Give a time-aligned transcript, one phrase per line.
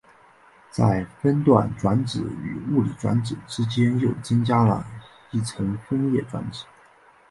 [0.71, 4.83] 在分段转址与物理地址之间又增加了
[5.29, 6.65] 一层分页转址。